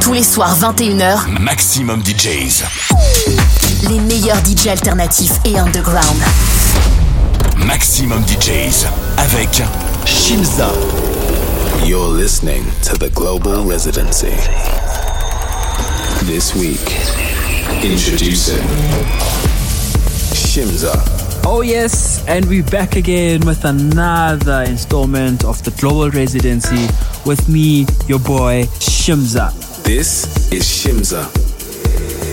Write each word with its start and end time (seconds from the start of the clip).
Tous 0.00 0.12
les 0.12 0.22
soirs 0.22 0.56
21h, 0.58 1.40
Maximum 1.40 2.02
DJs. 2.02 2.64
Les 3.88 4.00
meilleurs 4.00 4.40
DJs 4.42 4.68
alternatifs 4.70 5.40
et 5.44 5.58
underground. 5.58 6.16
Maximum 7.56 8.22
DJs 8.24 8.86
avec 9.18 9.62
Shimza. 10.04 10.68
You're 11.84 12.08
listening 12.08 12.64
to 12.82 12.96
the 12.96 13.10
Global 13.10 13.64
Residency. 13.64 14.32
This 16.24 16.54
week, 16.54 16.96
introducing 17.82 18.62
Shimza. 20.32 20.92
Oh, 21.44 21.62
yes, 21.62 22.22
and 22.26 22.44
we're 22.46 22.62
back 22.64 22.96
again 22.96 23.40
with 23.46 23.64
another 23.64 24.64
installment 24.64 25.44
of 25.44 25.62
the 25.64 25.70
Global 25.72 26.10
Residency 26.10 26.88
with 27.24 27.48
me, 27.48 27.86
your 28.06 28.20
boy, 28.20 28.64
Shimza. 28.78 29.67
This 29.88 30.52
is 30.52 30.64
Shimza 30.64 31.24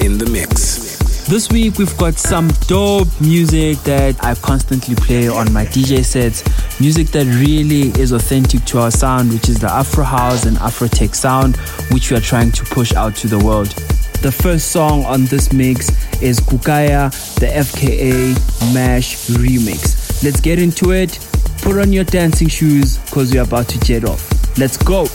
in 0.03 0.17
the 0.17 0.29
mix. 0.29 0.97
This 1.29 1.49
week 1.49 1.77
we've 1.77 1.97
got 1.97 2.15
some 2.15 2.49
dope 2.67 3.07
music 3.21 3.77
that 3.83 4.21
I 4.21 4.35
constantly 4.35 4.93
play 4.95 5.29
on 5.29 5.53
my 5.53 5.65
DJ 5.65 6.03
sets. 6.03 6.43
Music 6.81 7.07
that 7.11 7.25
really 7.39 7.97
is 7.97 8.11
authentic 8.11 8.65
to 8.65 8.79
our 8.79 8.91
sound, 8.91 9.31
which 9.31 9.47
is 9.47 9.57
the 9.57 9.71
Afro 9.71 10.03
House 10.03 10.45
and 10.45 10.57
Afro 10.57 10.89
Tech 10.89 11.15
sound, 11.15 11.55
which 11.91 12.11
we 12.11 12.17
are 12.17 12.19
trying 12.19 12.51
to 12.51 12.65
push 12.65 12.93
out 12.93 13.15
to 13.15 13.27
the 13.29 13.39
world. 13.39 13.69
The 14.21 14.33
first 14.33 14.73
song 14.73 15.05
on 15.05 15.23
this 15.23 15.53
mix 15.53 15.87
is 16.21 16.41
Kukaya, 16.41 17.09
the 17.39 17.45
FKA 17.45 18.73
Mash 18.73 19.29
remix. 19.29 20.21
Let's 20.21 20.41
get 20.41 20.59
into 20.59 20.91
it. 20.91 21.17
Put 21.61 21.77
on 21.77 21.93
your 21.93 22.03
dancing 22.03 22.49
shoes 22.49 22.97
because 22.97 23.33
we're 23.33 23.43
about 23.43 23.69
to 23.69 23.79
jet 23.79 24.03
off. 24.03 24.57
Let's 24.57 24.75
go. 24.75 25.07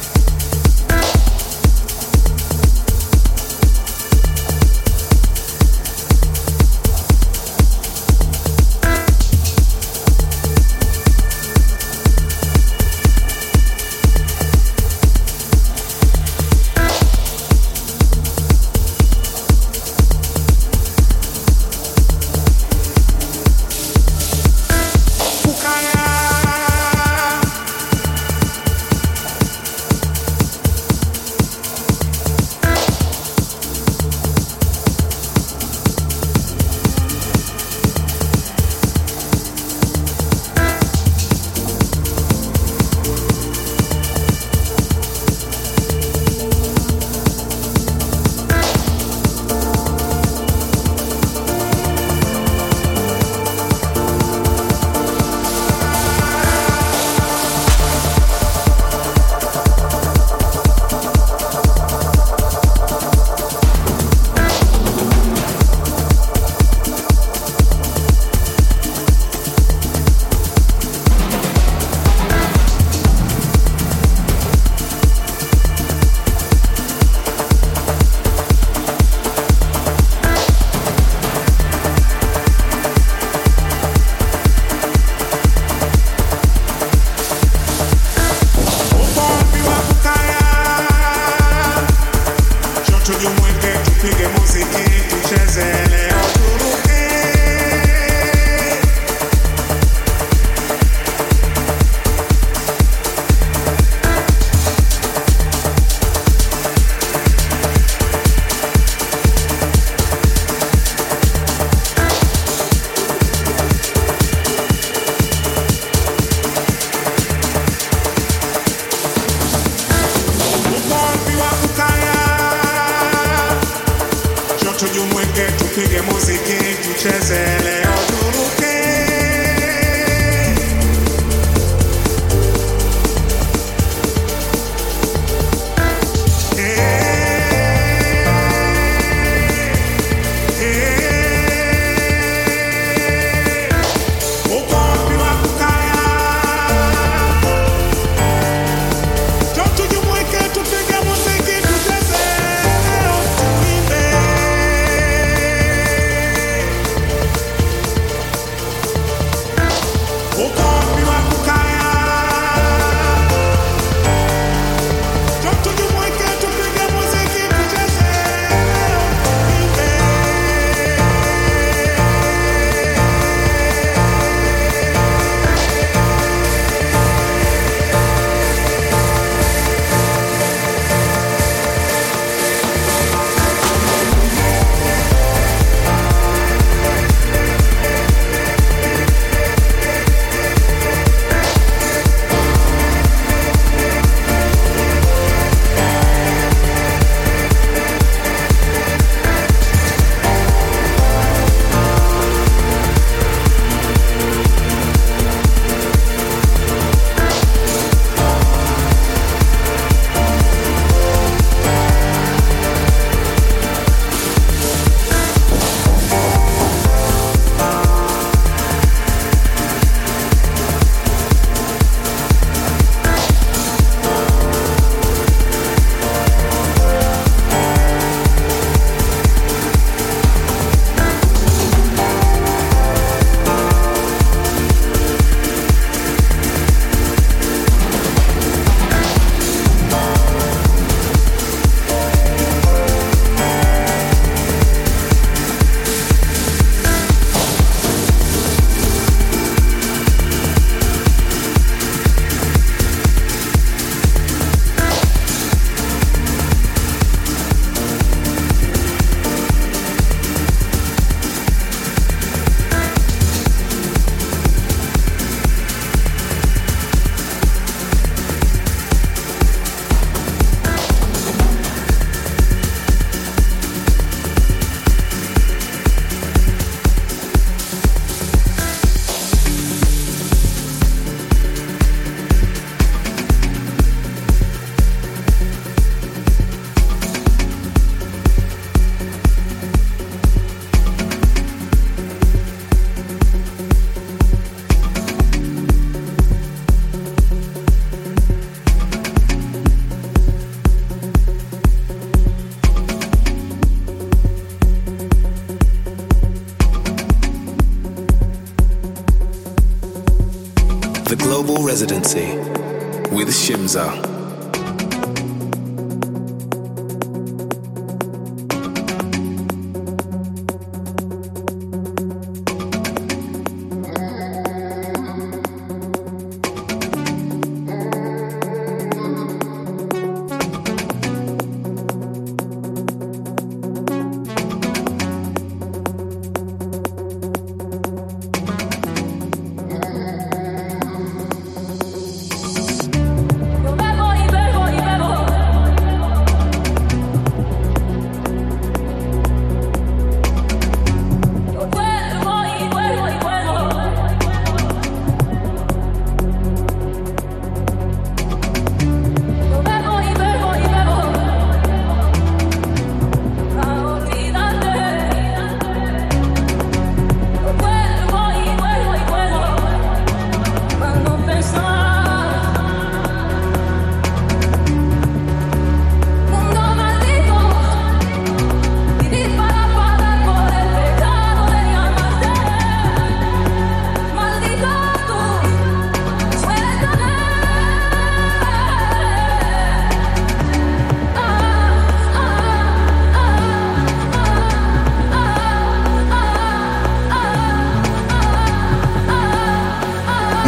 With 313.11 313.31
Shimza. 313.31 314.20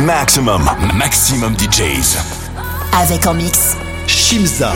Maximum, 0.05 0.69
maximum 0.95 1.55
DJs. 1.55 2.19
Avec 2.93 3.25
en 3.29 3.35
mix. 3.35 3.77
Shimza. 4.09 4.73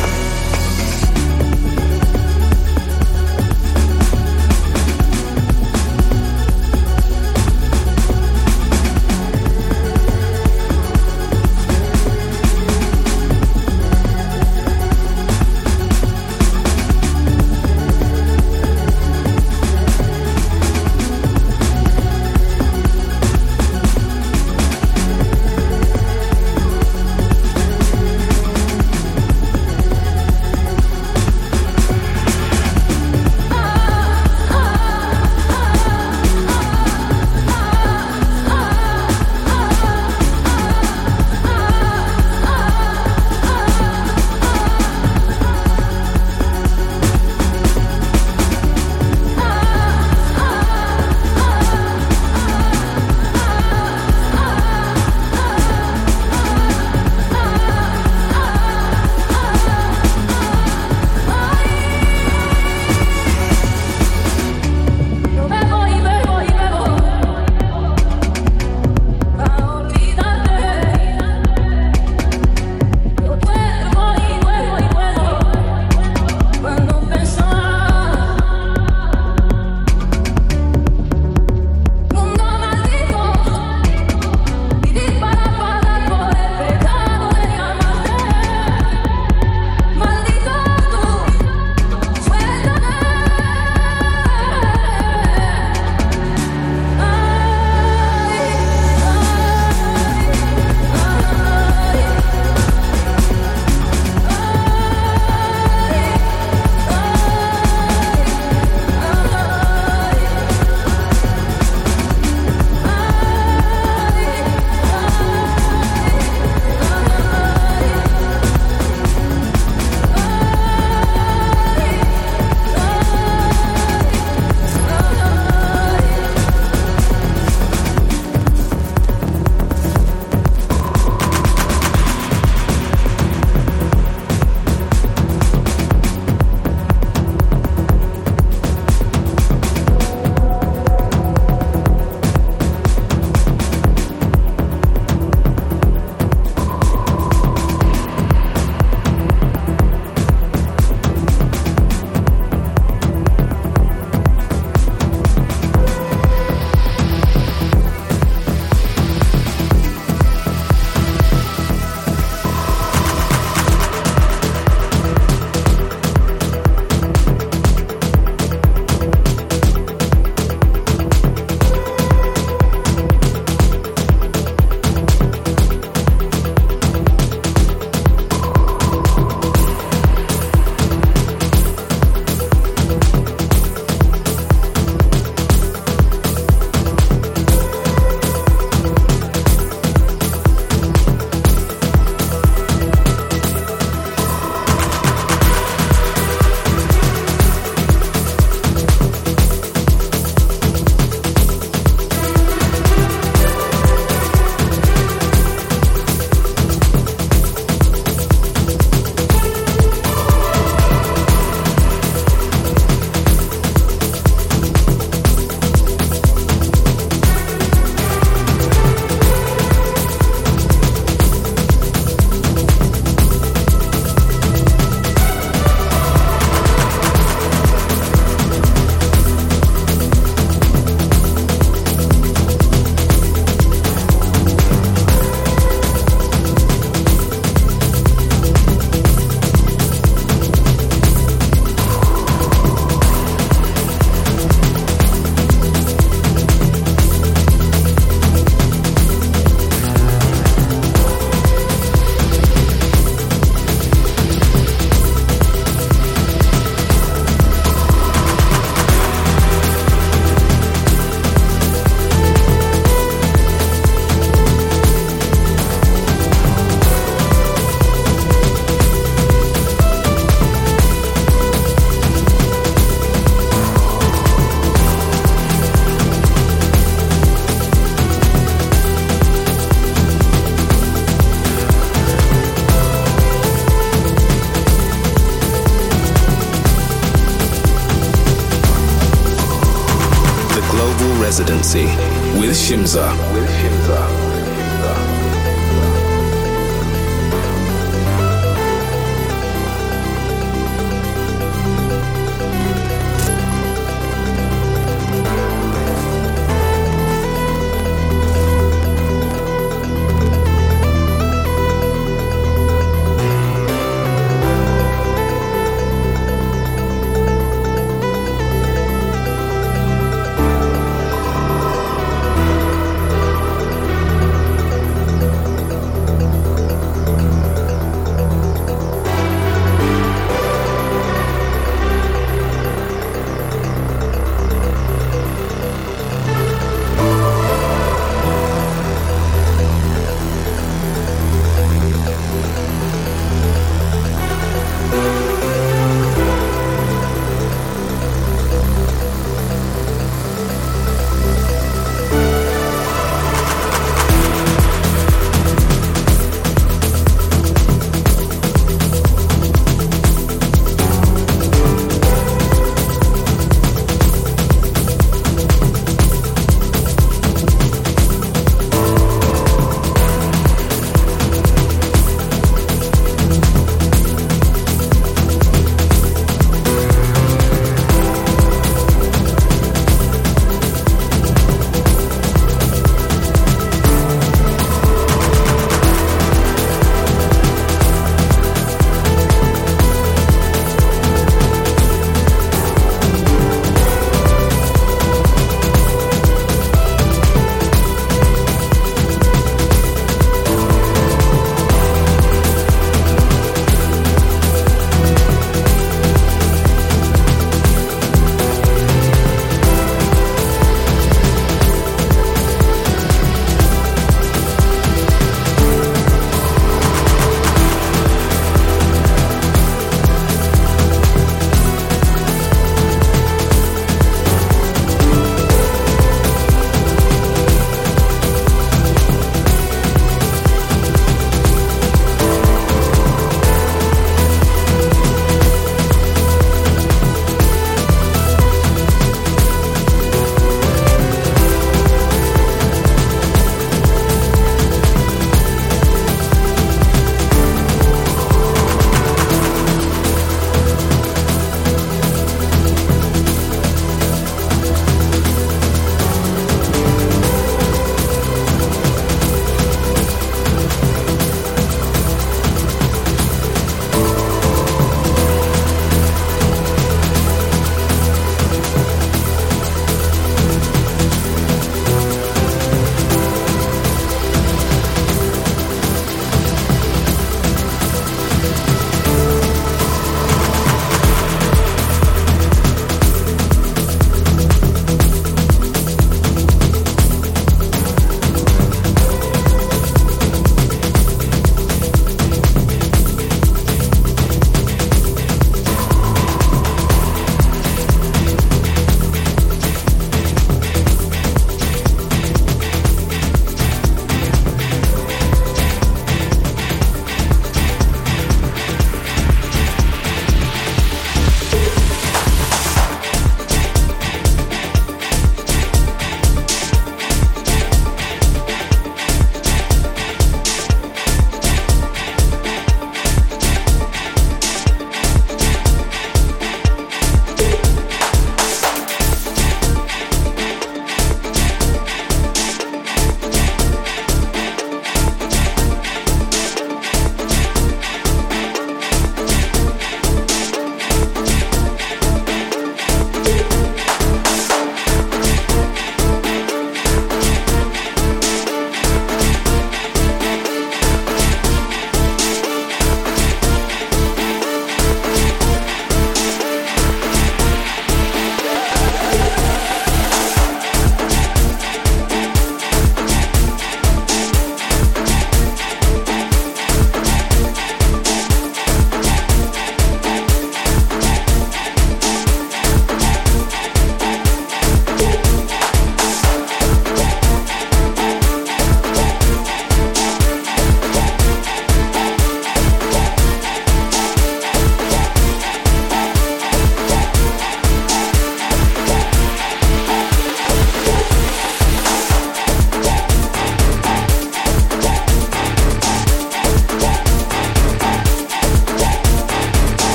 With 292.69 293.26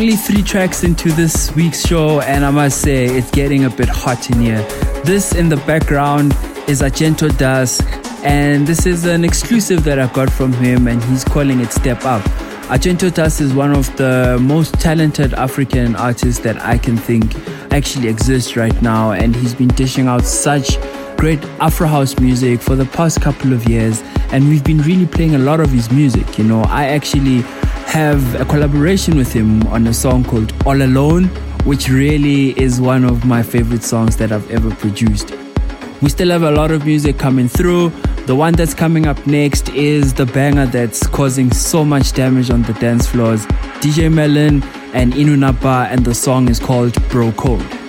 only 0.00 0.16
three 0.16 0.42
tracks 0.42 0.82
into 0.82 1.12
this 1.12 1.54
week's 1.54 1.86
show, 1.86 2.22
and 2.22 2.42
I 2.42 2.50
must 2.50 2.80
say 2.80 3.04
it's 3.04 3.30
getting 3.32 3.66
a 3.66 3.70
bit 3.70 3.90
hot 3.90 4.30
in 4.30 4.40
here. 4.40 4.62
This 5.04 5.34
in 5.34 5.50
the 5.50 5.58
background 5.58 6.32
is 6.66 6.80
Argento 6.80 7.36
Dusk, 7.36 7.84
and 8.24 8.66
this 8.66 8.86
is 8.86 9.04
an 9.04 9.26
exclusive 9.26 9.84
that 9.84 9.98
I 9.98 10.10
got 10.14 10.30
from 10.30 10.54
him, 10.54 10.88
and 10.88 11.04
he's 11.04 11.22
calling 11.22 11.60
it 11.60 11.70
Step 11.70 12.06
Up. 12.06 12.22
Argento 12.70 13.12
Dusk 13.12 13.42
is 13.42 13.52
one 13.52 13.76
of 13.76 13.94
the 13.98 14.38
most 14.40 14.72
talented 14.80 15.34
African 15.34 15.94
artists 15.96 16.42
that 16.44 16.58
I 16.62 16.78
can 16.78 16.96
think 16.96 17.36
actually 17.70 18.08
exists 18.08 18.56
right 18.56 18.80
now, 18.80 19.12
and 19.12 19.36
he's 19.36 19.52
been 19.52 19.68
dishing 19.68 20.06
out 20.06 20.24
such 20.24 20.78
great 21.18 21.44
Afro 21.60 21.86
house 21.86 22.18
music 22.18 22.62
for 22.62 22.74
the 22.74 22.86
past 22.86 23.20
couple 23.20 23.52
of 23.52 23.68
years, 23.68 24.02
and 24.32 24.48
we've 24.48 24.64
been 24.64 24.80
really 24.80 25.06
playing 25.06 25.34
a 25.34 25.38
lot 25.38 25.60
of 25.60 25.70
his 25.70 25.90
music. 25.90 26.38
You 26.38 26.44
know, 26.44 26.62
I 26.62 26.86
actually 26.86 27.44
have 27.90 28.40
a 28.40 28.44
collaboration 28.44 29.16
with 29.16 29.32
him 29.32 29.66
on 29.66 29.84
a 29.88 29.92
song 29.92 30.22
called 30.22 30.52
All 30.64 30.80
Alone, 30.80 31.24
which 31.64 31.88
really 31.88 32.56
is 32.56 32.80
one 32.80 33.04
of 33.04 33.24
my 33.24 33.42
favorite 33.42 33.82
songs 33.82 34.16
that 34.18 34.30
I've 34.30 34.48
ever 34.48 34.72
produced. 34.76 35.34
We 36.00 36.08
still 36.08 36.30
have 36.30 36.44
a 36.44 36.52
lot 36.52 36.70
of 36.70 36.86
music 36.86 37.18
coming 37.18 37.48
through. 37.48 37.88
The 38.26 38.36
one 38.36 38.54
that's 38.54 38.74
coming 38.74 39.08
up 39.08 39.26
next 39.26 39.70
is 39.70 40.14
the 40.14 40.24
banger 40.24 40.66
that's 40.66 41.04
causing 41.08 41.50
so 41.50 41.84
much 41.84 42.12
damage 42.12 42.48
on 42.48 42.62
the 42.62 42.74
dance 42.74 43.08
floors. 43.08 43.44
DJ 43.82 44.08
Merlon 44.08 44.62
and 44.94 45.12
Enoo 45.14 45.36
Napa, 45.36 45.88
and 45.90 46.04
the 46.04 46.14
song 46.14 46.48
is 46.48 46.60
called 46.60 46.94
Bro 47.08 47.32
Code. 47.32 47.79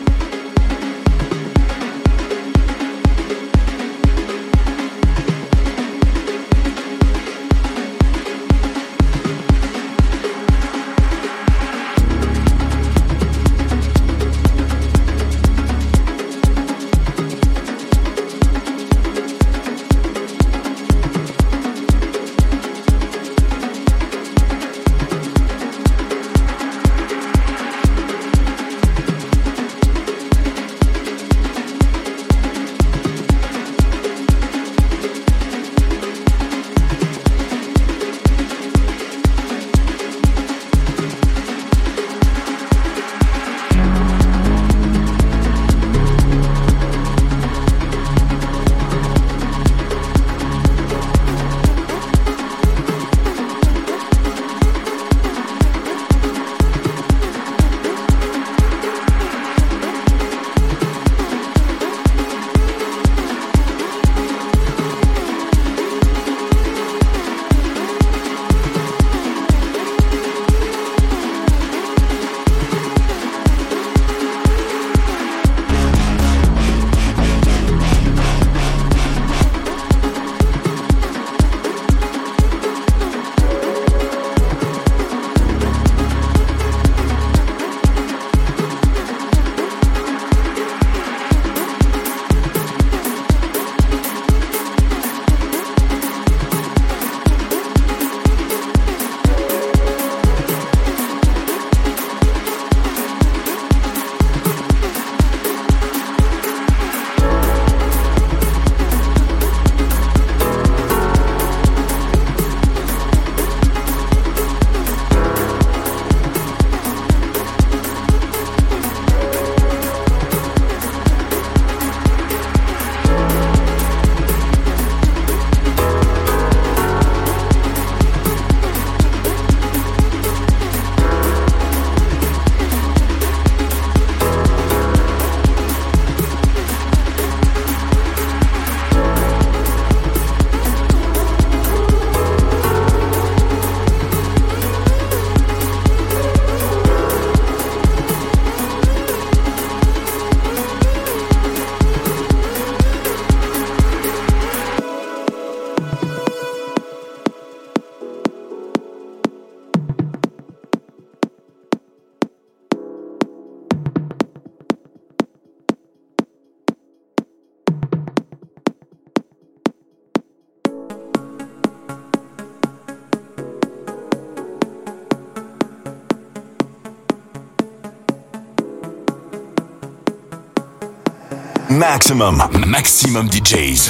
Maximum, 181.82 182.44
maximum 182.68 183.28
DJs. 183.28 183.90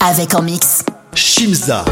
Avec 0.00 0.34
en 0.34 0.42
mix. 0.42 0.84
Shimza. 1.14 1.82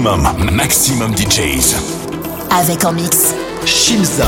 Maximum, 0.00 0.50
maximum 0.52 1.14
DJs. 1.14 1.74
Avec 2.50 2.84
en 2.84 2.92
mix. 2.92 3.34
Shimza. 3.64 4.26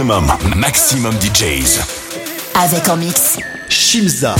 Maximum, 0.00 0.32
maximum 0.56 1.12
DJs. 1.20 1.78
Avec 2.54 2.88
en 2.88 2.96
mix. 2.96 3.36
Shimza. 3.68 4.34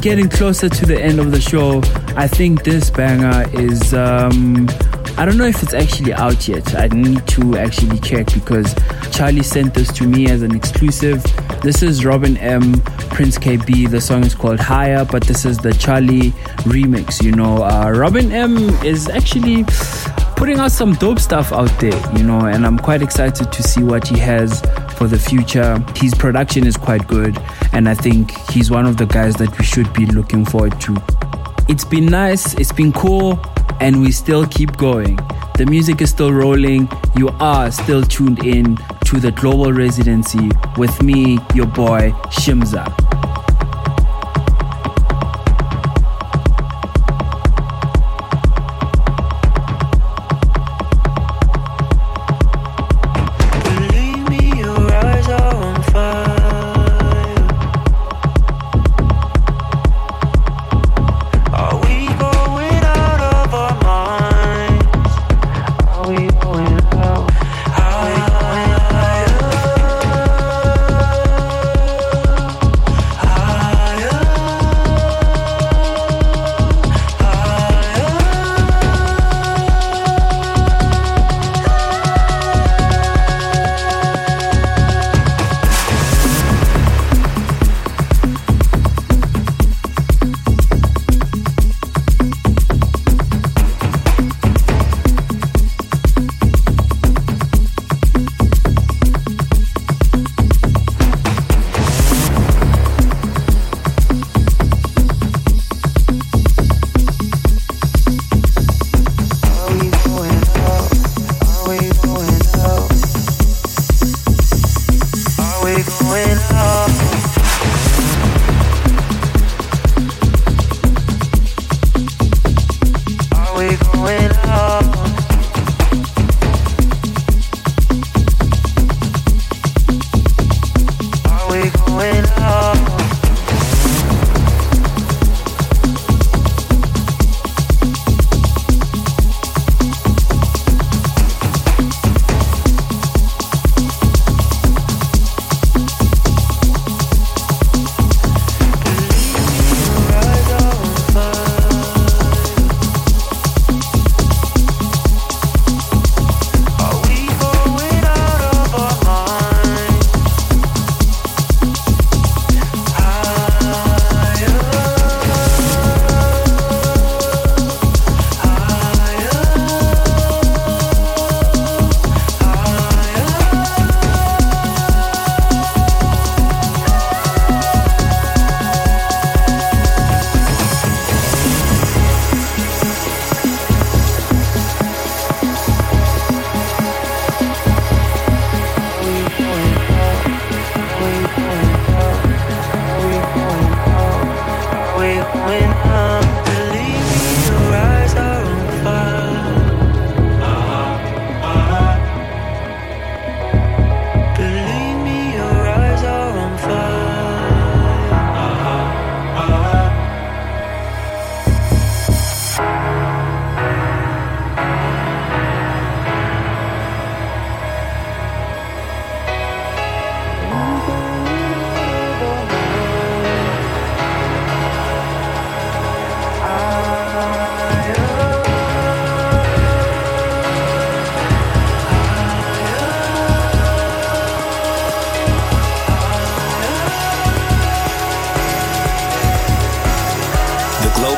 Getting 0.00 0.28
closer 0.28 0.68
to 0.68 0.86
the 0.86 1.00
end 1.00 1.18
of 1.18 1.32
the 1.32 1.40
show, 1.40 1.80
I 2.16 2.28
think 2.28 2.62
this 2.62 2.88
banger 2.88 3.44
is. 3.52 3.92
Um, 3.92 4.68
I 5.18 5.24
don't 5.24 5.36
know 5.36 5.46
if 5.46 5.60
it's 5.62 5.74
actually 5.74 6.12
out 6.12 6.46
yet. 6.46 6.76
I 6.76 6.86
need 6.86 7.26
to 7.28 7.58
actually 7.58 7.98
check 7.98 8.32
because 8.32 8.74
Charlie 9.10 9.42
sent 9.42 9.74
this 9.74 9.92
to 9.94 10.06
me 10.06 10.30
as 10.30 10.42
an 10.42 10.54
exclusive. 10.54 11.24
This 11.62 11.82
is 11.82 12.04
Robin 12.04 12.36
M, 12.36 12.80
Prince 13.10 13.38
Kaybee. 13.38 13.90
The 13.90 14.00
song 14.00 14.24
is 14.24 14.36
called 14.36 14.60
Higher, 14.60 15.04
but 15.04 15.24
this 15.24 15.44
is 15.44 15.58
the 15.58 15.74
Charlie 15.74 16.30
remix. 16.62 17.20
You 17.20 17.32
know, 17.32 17.64
uh, 17.64 17.90
Robin 17.90 18.30
M 18.30 18.56
is 18.84 19.08
actually 19.08 19.64
putting 20.36 20.60
out 20.60 20.70
some 20.70 20.94
dope 20.94 21.18
stuff 21.18 21.52
out 21.52 21.70
there, 21.80 22.00
you 22.16 22.22
know, 22.22 22.46
and 22.46 22.64
I'm 22.64 22.78
quite 22.78 23.02
excited 23.02 23.50
to 23.50 23.62
see 23.64 23.82
what 23.82 24.06
he 24.06 24.16
has 24.20 24.62
for 24.98 25.06
the 25.06 25.18
future. 25.18 25.82
His 25.94 26.12
production 26.12 26.66
is 26.66 26.76
quite 26.76 27.06
good, 27.06 27.38
and 27.72 27.88
I 27.88 27.94
think 27.94 28.32
he's 28.50 28.68
one 28.70 28.84
of 28.84 28.96
the 28.96 29.06
guys 29.06 29.36
that 29.36 29.56
we 29.56 29.64
should 29.64 29.90
be 29.92 30.06
looking 30.06 30.44
forward 30.44 30.78
to. 30.82 30.96
It's 31.68 31.84
been 31.84 32.06
nice, 32.06 32.54
it's 32.54 32.72
been 32.72 32.92
cool, 32.92 33.38
and 33.80 34.00
we 34.00 34.10
still 34.10 34.44
keep 34.46 34.76
going. 34.76 35.16
The 35.56 35.66
music 35.66 36.02
is 36.02 36.10
still 36.10 36.32
rolling. 36.32 36.88
You 37.16 37.28
are 37.40 37.70
still 37.70 38.02
tuned 38.02 38.44
in 38.44 38.76
to 39.04 39.20
the 39.20 39.30
global 39.30 39.72
residency 39.72 40.50
with 40.76 41.00
me, 41.02 41.38
your 41.54 41.66
boy, 41.66 42.10
Shimza. 42.30 43.17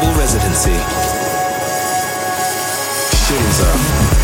global 0.00 0.18
residency. 0.18 0.72
up 3.60 4.19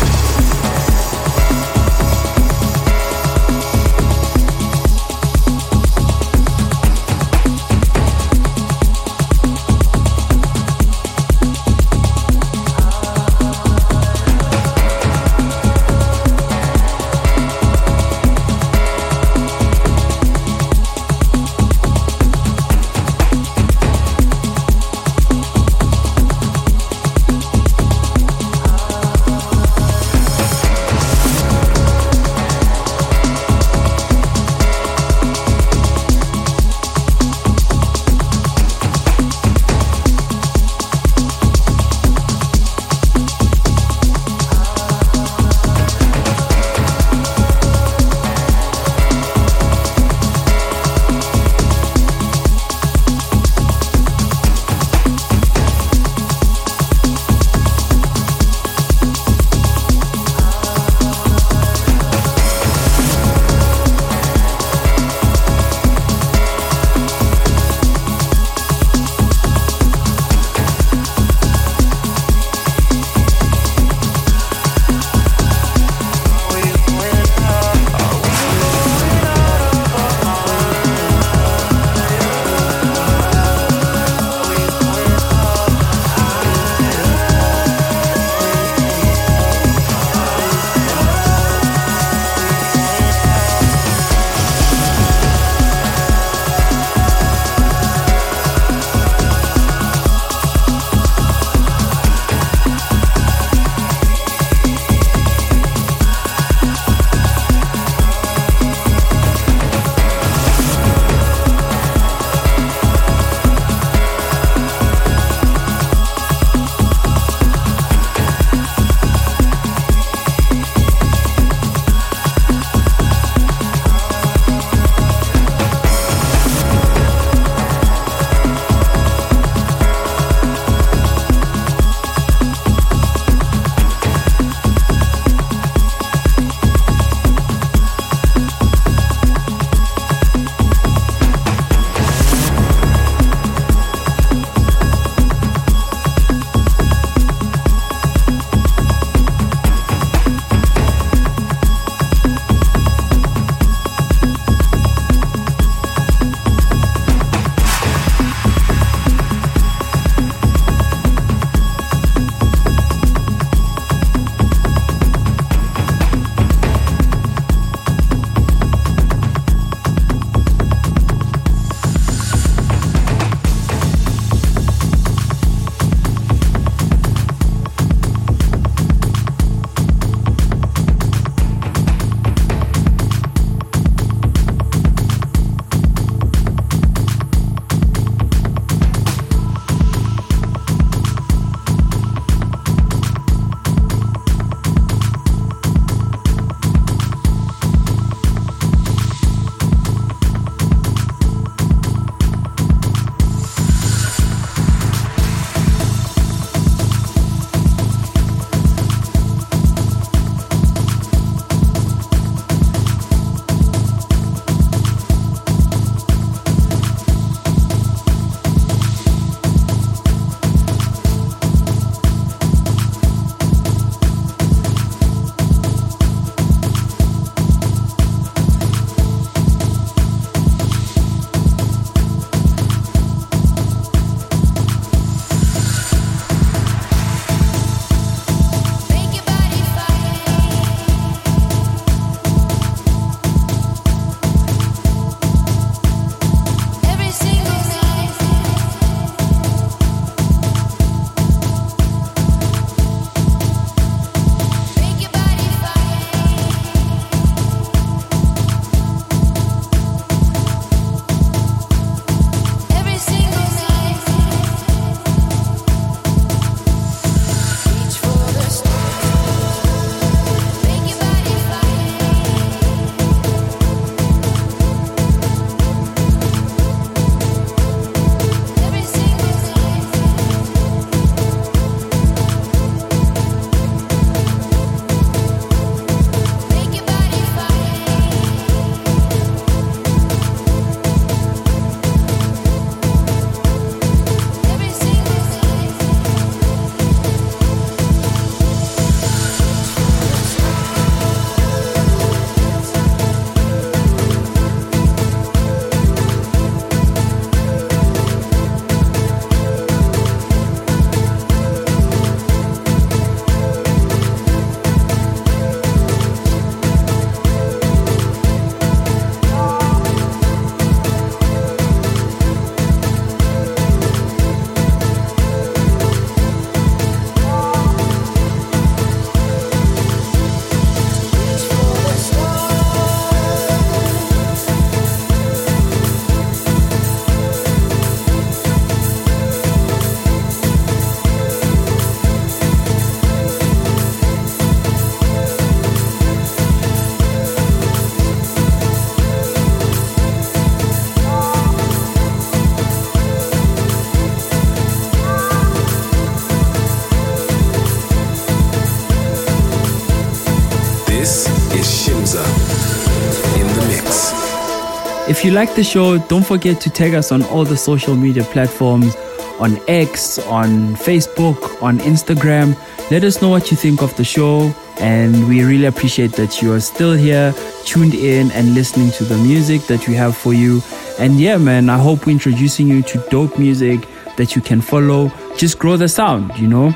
you 365.27 365.33
like 365.33 365.55
the 365.55 365.63
show, 365.63 365.97
don't 366.07 366.25
forget 366.25 366.61
to 366.61 366.69
tag 366.69 366.93
us 366.93 367.11
on 367.11 367.21
all 367.23 367.43
the 367.43 367.57
social 367.57 367.95
media 367.95 368.23
platforms 368.23 368.95
on 369.39 369.59
X, 369.67 370.19
on 370.19 370.75
Facebook, 370.75 371.61
on 371.61 371.79
Instagram. 371.79 372.57
Let 372.89 373.03
us 373.03 373.21
know 373.21 373.27
what 373.27 373.51
you 373.51 373.57
think 373.57 373.81
of 373.81 373.95
the 373.97 374.05
show. 374.05 374.53
And 374.79 375.27
we 375.27 375.43
really 375.43 375.65
appreciate 375.65 376.13
that 376.13 376.41
you 376.41 376.53
are 376.53 376.61
still 376.61 376.93
here, 376.93 377.33
tuned 377.65 377.93
in, 377.93 378.31
and 378.31 378.53
listening 378.53 378.91
to 378.91 379.03
the 379.03 379.17
music 379.17 379.63
that 379.63 379.85
we 379.87 379.95
have 379.95 380.15
for 380.15 380.33
you. 380.33 380.61
And 380.97 381.19
yeah, 381.19 381.37
man, 381.37 381.69
I 381.69 381.77
hope 381.77 382.05
we're 382.05 382.13
introducing 382.13 382.67
you 382.67 382.81
to 382.83 382.97
dope 383.09 383.37
music 383.37 383.85
that 384.15 384.33
you 384.35 384.41
can 384.41 384.61
follow. 384.61 385.11
Just 385.35 385.59
grow 385.59 385.75
the 385.75 385.89
sound, 385.89 386.37
you 386.37 386.47
know? 386.47 386.73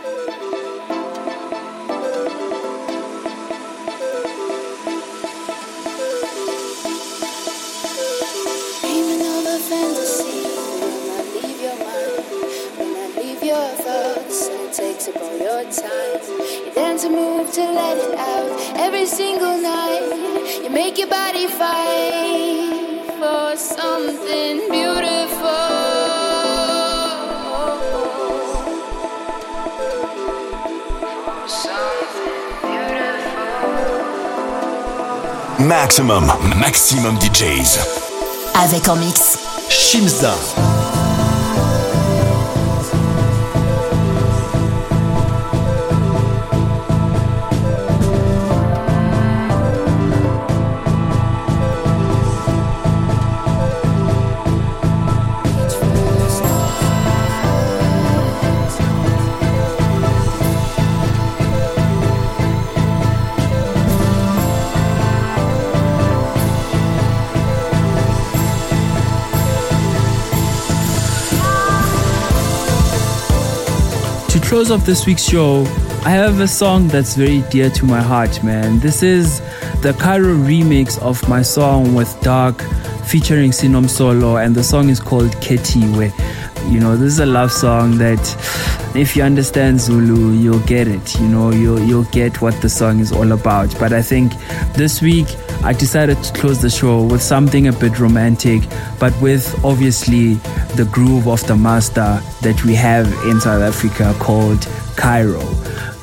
Maximum 36.92 37.18
DJs. 37.20 37.80
Avec 38.54 38.90
en 38.90 38.98
mix 38.98 39.38
Shimza. 39.70 40.36
Close 74.52 74.70
off 74.70 74.86
this 74.86 75.06
week's 75.06 75.24
show, 75.24 75.62
I 76.04 76.10
have 76.10 76.42
a 76.42 76.48
song 76.48 76.90
that's 76.90 77.16
very 77.16 77.40
dear 77.52 77.70
to 77.70 77.86
my 77.86 78.02
heart, 78.02 78.44
man. 78.44 78.80
This 78.80 79.02
is 79.02 79.40
the 79.80 79.94
Caiiro 79.98 80.36
remix 80.46 81.02
of 81.02 81.26
my 81.30 81.42
song 81.42 81.96
with 81.96 82.20
Dark 82.20 82.62
featuring 83.06 83.54
Sino 83.54 83.80
Msolo, 83.80 84.44
and 84.44 84.54
the 84.54 84.62
song 84.62 84.90
is 84.90 85.00
called 85.00 85.32
Kethiwe. 85.38 86.12
You 86.70 86.82
know, 86.82 86.98
this 86.98 87.14
is 87.14 87.20
a 87.22 87.26
love 87.26 87.50
song 87.50 87.98
that 88.00 88.20
if 88.94 89.16
you 89.16 89.24
understand 89.24 89.80
Zulu, 89.80 90.34
you'll 90.34 90.60
get 90.66 90.86
it. 90.86 91.18
You 91.22 91.30
know, 91.30 91.52
you'll 91.52 91.80
you'll 91.80 92.12
get 92.12 92.42
what 92.42 92.62
the 92.62 92.68
song 92.68 93.00
is 93.00 93.14
all 93.14 93.32
about. 93.32 93.74
But 93.80 93.94
I 93.94 94.02
think 94.02 94.34
this 94.74 95.02
week 95.02 95.28
I 95.64 95.74
decided 95.74 96.22
to 96.24 96.34
close 96.34 96.60
the 96.62 96.70
show 96.70 97.04
with 97.04 97.22
something 97.22 97.68
a 97.68 97.72
bit 97.72 98.00
romantic, 98.00 98.64
but 99.00 99.14
with 99.22 99.64
obviously 99.64 100.36
the 100.76 100.90
groove 100.92 101.28
of 101.28 101.46
the 101.46 101.56
master 101.56 102.20
that 102.42 102.64
we 102.66 102.74
have 102.76 103.06
in 103.26 103.40
South 103.40 103.62
Africa 103.62 104.16
called 104.20 104.60
Caiiro. 104.96 105.42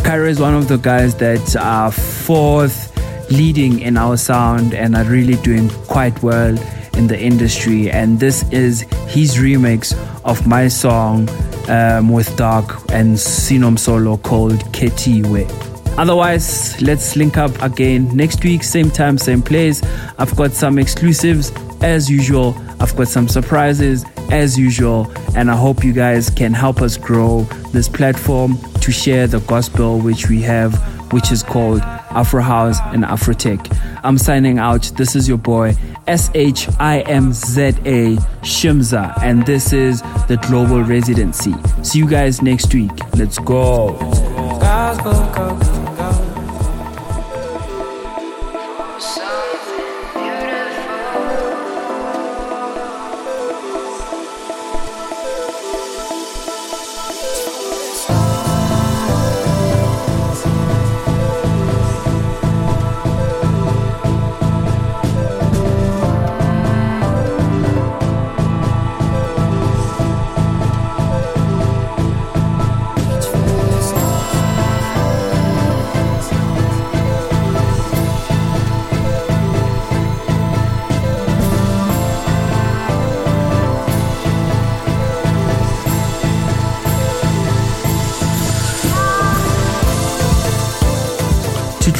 Caiiro 0.04 0.28
is 0.28 0.38
one 0.38 0.54
of 0.54 0.68
the 0.68 0.76
guys 0.76 1.16
that 1.16 1.56
are 1.56 1.90
fourth 1.90 2.94
leading 3.30 3.80
in 3.80 3.96
our 3.96 4.16
sound 4.16 4.74
and 4.74 4.94
are 4.94 5.04
really 5.04 5.36
doing 5.42 5.68
quite 5.88 6.22
well 6.22 6.56
in 6.96 7.08
the 7.08 7.20
industry. 7.20 7.90
And 7.90 8.20
this 8.20 8.48
is 8.52 8.82
his 9.08 9.36
remix 9.36 9.92
of 10.24 10.46
my 10.46 10.68
song 10.68 11.28
um, 11.68 12.10
with 12.10 12.36
Dark 12.36 12.78
and 12.92 13.18
Sino 13.18 13.70
Msolo 13.70 14.22
called 14.22 14.60
Kethiwe. 14.72 15.67
Otherwise, 15.98 16.80
let's 16.80 17.16
link 17.16 17.36
up 17.36 17.50
again 17.60 18.16
next 18.16 18.44
week, 18.44 18.62
same 18.62 18.88
time, 18.88 19.18
same 19.18 19.42
place. 19.42 19.82
I've 20.16 20.34
got 20.36 20.52
some 20.52 20.78
exclusives 20.78 21.50
as 21.82 22.08
usual. 22.08 22.54
I've 22.78 22.94
got 22.96 23.08
some 23.08 23.26
surprises 23.26 24.04
as 24.30 24.56
usual. 24.56 25.10
And 25.34 25.50
I 25.50 25.56
hope 25.56 25.82
you 25.82 25.92
guys 25.92 26.30
can 26.30 26.54
help 26.54 26.82
us 26.82 26.96
grow 26.96 27.42
this 27.72 27.88
platform 27.88 28.58
to 28.80 28.92
share 28.92 29.26
the 29.26 29.40
gospel 29.40 29.98
which 29.98 30.28
we 30.28 30.40
have, 30.42 30.72
which 31.12 31.32
is 31.32 31.42
called 31.42 31.80
Afro 31.80 32.42
House 32.42 32.78
and 32.92 33.02
Afrotech. 33.02 33.76
I'm 34.04 34.18
signing 34.18 34.60
out. 34.60 34.92
This 34.96 35.16
is 35.16 35.28
your 35.28 35.38
boy, 35.38 35.74
S 36.06 36.30
H 36.34 36.68
I 36.78 37.00
M 37.00 37.32
Z 37.32 37.62
A 37.84 38.16
Shimza, 38.42 39.20
and 39.22 39.44
this 39.44 39.72
is 39.72 40.00
the 40.28 40.38
Global 40.48 40.82
Residency. 40.82 41.54
See 41.82 41.98
you 41.98 42.08
guys 42.08 42.40
next 42.40 42.72
week. 42.72 42.92
Let's 43.16 43.38
go. 43.38 43.98
To 44.98 45.77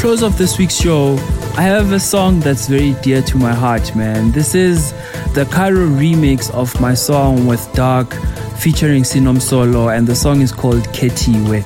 close 0.09 0.23
off 0.23 0.39
this 0.39 0.57
week's 0.59 0.75
show, 0.75 1.17
I 1.59 1.61
have 1.61 1.93
a 1.93 2.01
song 2.01 2.41
that's 2.41 2.67
very 2.67 2.95
dear 3.03 3.21
to 3.21 3.37
my 3.37 3.53
heart, 3.53 3.95
man. 3.95 4.31
This 4.31 4.55
is 4.55 4.93
the 5.35 5.45
Caiiro 5.51 5.87
remix 5.87 6.51
of 6.55 6.81
my 6.81 6.95
song 6.95 7.47
with 7.47 7.71
Dark 7.75 8.15
featuring 8.57 9.05
Sino 9.05 9.35
Msolo, 9.35 9.95
and 9.95 10.07
the 10.07 10.17
song 10.17 10.41
is 10.41 10.51
called 10.51 10.83
Kethiwe. 10.95 11.63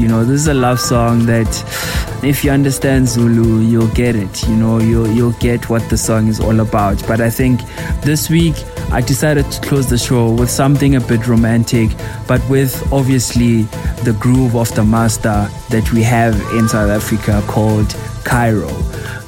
You 0.00 0.08
know, 0.08 0.24
this 0.24 0.40
is 0.40 0.48
a 0.48 0.54
love 0.54 0.80
song 0.80 1.26
that 1.26 2.24
if 2.24 2.42
you 2.42 2.52
understand 2.52 3.06
Zulu, 3.06 3.60
you'll 3.60 3.88
get 3.88 4.16
it. 4.16 4.48
You 4.48 4.56
know, 4.56 4.78
you'll 4.78 5.08
you'll 5.08 5.32
get 5.32 5.68
what 5.68 5.86
the 5.90 5.98
song 5.98 6.28
is 6.28 6.40
all 6.40 6.60
about. 6.60 7.06
But 7.06 7.20
I 7.20 7.28
think 7.28 7.60
this 8.00 8.30
week 8.30 8.56
I 8.94 9.00
decided 9.00 9.50
to 9.50 9.60
close 9.60 9.88
the 9.88 9.98
show 9.98 10.30
with 10.30 10.48
something 10.48 10.94
a 10.94 11.00
bit 11.00 11.26
romantic, 11.26 11.90
but 12.28 12.40
with 12.48 12.92
obviously 12.92 13.62
the 14.04 14.16
groove 14.20 14.54
of 14.54 14.72
the 14.76 14.84
master 14.84 15.48
that 15.70 15.90
we 15.92 16.04
have 16.04 16.40
in 16.52 16.68
South 16.68 16.90
Africa 16.90 17.42
called 17.48 17.88
Caiiro. 18.22 18.70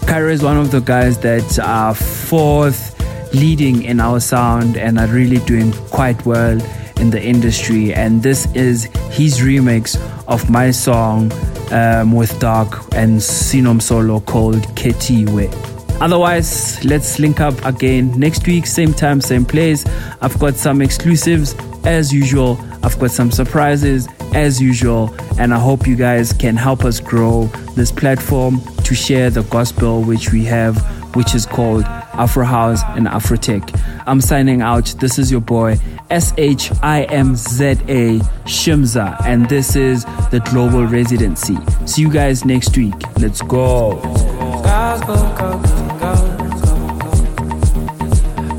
Caiiro 0.06 0.30
is 0.30 0.40
one 0.44 0.56
of 0.56 0.70
the 0.70 0.78
guys 0.78 1.18
that 1.18 1.58
are 1.58 1.96
fourth 1.96 2.94
leading 3.34 3.82
in 3.82 3.98
our 3.98 4.20
sound 4.20 4.76
and 4.76 5.00
are 5.00 5.08
really 5.08 5.38
doing 5.46 5.72
quite 5.90 6.24
well 6.24 6.62
in 7.00 7.10
the 7.10 7.20
industry. 7.20 7.92
And 7.92 8.22
this 8.22 8.46
is 8.54 8.84
his 9.10 9.40
remix 9.40 10.00
of 10.28 10.48
my 10.48 10.70
song 10.70 11.32
um, 11.72 12.12
with 12.12 12.38
Dark 12.38 12.94
and 12.94 13.20
Sino 13.20 13.74
Msolo 13.74 14.24
called 14.24 14.62
Kethiwe. 14.76 15.75
Otherwise, 16.00 16.84
let's 16.84 17.18
link 17.18 17.40
up 17.40 17.54
again 17.64 18.18
next 18.18 18.46
week, 18.46 18.66
same 18.66 18.92
time, 18.92 19.20
same 19.20 19.44
place. 19.44 19.84
I've 20.20 20.38
got 20.38 20.54
some 20.54 20.82
exclusives 20.82 21.54
as 21.84 22.12
usual. 22.12 22.58
I've 22.82 22.98
got 22.98 23.10
some 23.10 23.30
surprises 23.30 24.06
as 24.34 24.60
usual. 24.60 25.14
And 25.38 25.54
I 25.54 25.58
hope 25.58 25.86
you 25.86 25.96
guys 25.96 26.32
can 26.32 26.56
help 26.56 26.84
us 26.84 27.00
grow 27.00 27.44
this 27.74 27.90
platform 27.90 28.60
to 28.84 28.94
share 28.94 29.30
the 29.30 29.42
gospel 29.44 30.02
which 30.02 30.32
we 30.32 30.44
have, 30.44 30.76
which 31.16 31.34
is 31.34 31.46
called 31.46 31.84
Afro 31.84 32.44
House 32.44 32.80
and 32.90 33.06
Afrotech. 33.06 33.78
I'm 34.06 34.20
signing 34.20 34.62
out. 34.62 34.94
This 34.98 35.18
is 35.18 35.30
your 35.30 35.40
boy, 35.40 35.78
S 36.10 36.32
H 36.38 36.70
I 36.82 37.02
M 37.04 37.36
Z 37.36 37.64
A 37.64 38.18
Shimza, 38.44 39.20
and 39.26 39.48
this 39.48 39.76
is 39.76 40.04
the 40.30 40.40
Global 40.50 40.86
Residency. 40.86 41.56
See 41.86 42.02
you 42.02 42.10
guys 42.10 42.44
next 42.44 42.76
week. 42.76 42.94
Let's 43.18 43.42
go. 43.42 44.00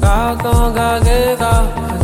Zange 0.07 1.96